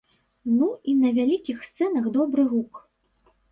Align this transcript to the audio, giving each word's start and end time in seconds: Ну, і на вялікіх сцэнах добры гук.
Ну, 0.53 0.69
і 0.91 0.95
на 1.01 1.11
вялікіх 1.19 1.57
сцэнах 1.69 2.09
добры 2.19 2.49
гук. 2.57 2.83